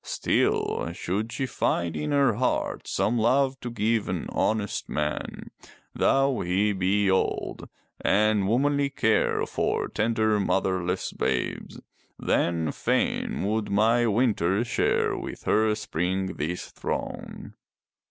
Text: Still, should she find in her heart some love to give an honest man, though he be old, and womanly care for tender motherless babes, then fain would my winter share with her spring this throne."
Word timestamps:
Still, 0.03 0.89
should 0.93 1.31
she 1.31 1.45
find 1.45 1.95
in 1.95 2.09
her 2.11 2.33
heart 2.33 2.87
some 2.87 3.19
love 3.19 3.59
to 3.59 3.69
give 3.69 4.09
an 4.09 4.25
honest 4.31 4.89
man, 4.89 5.51
though 5.93 6.39
he 6.41 6.73
be 6.73 7.07
old, 7.07 7.69
and 8.03 8.47
womanly 8.47 8.89
care 8.89 9.45
for 9.45 9.87
tender 9.87 10.39
motherless 10.39 11.11
babes, 11.13 11.79
then 12.17 12.71
fain 12.71 13.43
would 13.43 13.69
my 13.69 14.07
winter 14.07 14.63
share 14.63 15.15
with 15.15 15.43
her 15.43 15.75
spring 15.75 16.33
this 16.37 16.71
throne." 16.71 17.53